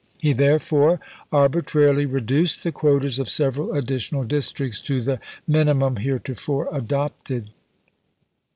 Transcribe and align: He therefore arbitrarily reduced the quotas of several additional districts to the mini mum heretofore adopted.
He 0.17 0.33
therefore 0.33 0.99
arbitrarily 1.31 2.07
reduced 2.07 2.63
the 2.63 2.71
quotas 2.71 3.19
of 3.19 3.29
several 3.29 3.73
additional 3.73 4.23
districts 4.23 4.79
to 4.81 4.99
the 4.99 5.19
mini 5.47 5.73
mum 5.73 5.97
heretofore 5.97 6.67
adopted. 6.71 7.51